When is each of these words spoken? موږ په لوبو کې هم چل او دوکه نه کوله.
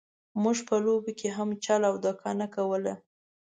موږ 0.41 0.57
په 0.67 0.75
لوبو 0.85 1.11
کې 1.19 1.29
هم 1.37 1.49
چل 1.63 1.81
او 1.89 1.95
دوکه 2.05 2.29
نه 2.41 2.47
کوله. 2.55 2.93